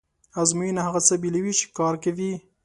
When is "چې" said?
1.59-1.65